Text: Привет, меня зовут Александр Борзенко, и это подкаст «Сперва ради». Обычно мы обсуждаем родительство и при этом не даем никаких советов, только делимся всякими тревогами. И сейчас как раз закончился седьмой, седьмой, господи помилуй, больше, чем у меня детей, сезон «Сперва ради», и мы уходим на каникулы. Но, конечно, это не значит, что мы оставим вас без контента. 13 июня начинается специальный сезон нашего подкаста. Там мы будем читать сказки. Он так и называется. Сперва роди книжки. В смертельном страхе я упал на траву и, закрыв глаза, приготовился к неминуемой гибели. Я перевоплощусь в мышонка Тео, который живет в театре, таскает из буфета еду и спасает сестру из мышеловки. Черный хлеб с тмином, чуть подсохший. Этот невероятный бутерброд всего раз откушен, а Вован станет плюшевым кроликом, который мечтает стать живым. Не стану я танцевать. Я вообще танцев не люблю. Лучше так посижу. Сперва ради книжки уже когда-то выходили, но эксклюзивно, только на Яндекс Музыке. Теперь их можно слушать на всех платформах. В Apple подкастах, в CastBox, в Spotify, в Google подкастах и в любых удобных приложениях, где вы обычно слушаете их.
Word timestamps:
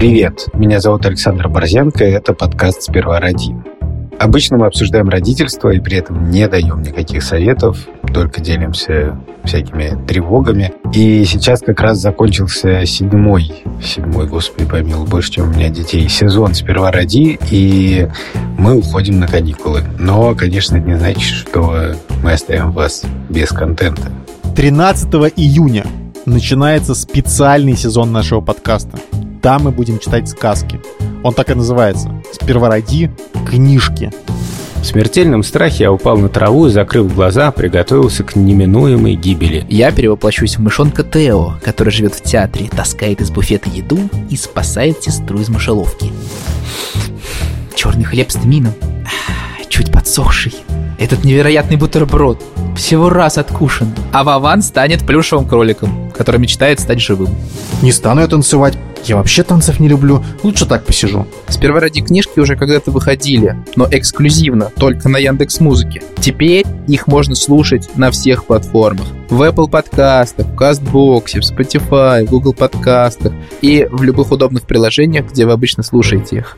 Привет, 0.00 0.48
меня 0.54 0.80
зовут 0.80 1.04
Александр 1.04 1.50
Борзенко, 1.50 2.02
и 2.06 2.10
это 2.10 2.32
подкаст 2.32 2.84
«Сперва 2.84 3.20
ради». 3.20 3.54
Обычно 4.18 4.56
мы 4.56 4.64
обсуждаем 4.64 5.10
родительство 5.10 5.68
и 5.68 5.78
при 5.78 5.98
этом 5.98 6.30
не 6.30 6.48
даем 6.48 6.80
никаких 6.80 7.22
советов, 7.22 7.76
только 8.14 8.40
делимся 8.40 9.20
всякими 9.44 10.02
тревогами. 10.06 10.72
И 10.94 11.26
сейчас 11.26 11.60
как 11.60 11.82
раз 11.82 11.98
закончился 11.98 12.86
седьмой, 12.86 13.52
седьмой, 13.84 14.26
господи 14.26 14.66
помилуй, 14.66 15.06
больше, 15.06 15.32
чем 15.32 15.50
у 15.50 15.52
меня 15.52 15.68
детей, 15.68 16.08
сезон 16.08 16.54
«Сперва 16.54 16.90
ради», 16.90 17.38
и 17.50 18.08
мы 18.56 18.78
уходим 18.78 19.20
на 19.20 19.28
каникулы. 19.28 19.82
Но, 19.98 20.34
конечно, 20.34 20.76
это 20.76 20.86
не 20.86 20.98
значит, 20.98 21.20
что 21.20 21.92
мы 22.22 22.32
оставим 22.32 22.72
вас 22.72 23.04
без 23.28 23.50
контента. 23.50 24.10
13 24.56 25.08
июня 25.36 25.84
начинается 26.24 26.94
специальный 26.94 27.76
сезон 27.76 28.12
нашего 28.12 28.40
подкаста. 28.40 28.98
Там 29.42 29.62
мы 29.64 29.70
будем 29.70 29.98
читать 29.98 30.28
сказки. 30.28 30.80
Он 31.22 31.32
так 31.32 31.50
и 31.50 31.54
называется. 31.54 32.12
Сперва 32.32 32.68
роди 32.68 33.10
книжки. 33.48 34.12
В 34.76 34.84
смертельном 34.84 35.42
страхе 35.42 35.84
я 35.84 35.92
упал 35.92 36.16
на 36.16 36.28
траву 36.28 36.66
и, 36.66 36.70
закрыв 36.70 37.14
глаза, 37.14 37.50
приготовился 37.50 38.24
к 38.24 38.34
неминуемой 38.36 39.14
гибели. 39.14 39.66
Я 39.68 39.92
перевоплощусь 39.92 40.56
в 40.56 40.60
мышонка 40.60 41.04
Тео, 41.04 41.54
который 41.62 41.90
живет 41.90 42.14
в 42.14 42.22
театре, 42.22 42.68
таскает 42.70 43.20
из 43.20 43.30
буфета 43.30 43.68
еду 43.68 43.98
и 44.30 44.36
спасает 44.36 45.02
сестру 45.02 45.38
из 45.40 45.48
мышеловки. 45.50 46.10
Черный 47.74 48.04
хлеб 48.04 48.30
с 48.30 48.34
тмином, 48.34 48.72
чуть 49.68 49.92
подсохший. 49.92 50.54
Этот 50.98 51.24
невероятный 51.24 51.76
бутерброд 51.76 52.42
всего 52.76 53.10
раз 53.10 53.38
откушен, 53.38 53.92
а 54.12 54.24
Вован 54.24 54.62
станет 54.62 55.06
плюшевым 55.06 55.46
кроликом, 55.46 56.10
который 56.12 56.40
мечтает 56.40 56.80
стать 56.80 57.00
живым. 57.00 57.34
Не 57.82 57.92
стану 57.92 58.20
я 58.22 58.26
танцевать. 58.26 58.78
Я 59.04 59.16
вообще 59.16 59.42
танцев 59.42 59.80
не 59.80 59.88
люблю. 59.88 60.22
Лучше 60.42 60.66
так 60.66 60.84
посижу. 60.84 61.26
Сперва 61.48 61.80
ради 61.80 62.00
книжки 62.00 62.38
уже 62.38 62.56
когда-то 62.56 62.90
выходили, 62.90 63.56
но 63.76 63.88
эксклюзивно, 63.90 64.70
только 64.76 65.08
на 65.08 65.18
Яндекс 65.18 65.60
Музыке. 65.60 66.02
Теперь 66.20 66.64
их 66.86 67.06
можно 67.06 67.34
слушать 67.34 67.88
на 67.96 68.10
всех 68.10 68.44
платформах. 68.44 69.06
В 69.30 69.42
Apple 69.42 69.68
подкастах, 69.68 70.46
в 70.46 70.54
CastBox, 70.54 71.40
в 71.40 71.50
Spotify, 71.50 72.26
в 72.26 72.30
Google 72.30 72.52
подкастах 72.52 73.32
и 73.62 73.86
в 73.90 74.02
любых 74.02 74.32
удобных 74.32 74.62
приложениях, 74.62 75.30
где 75.30 75.46
вы 75.46 75.52
обычно 75.52 75.82
слушаете 75.82 76.36
их. 76.36 76.56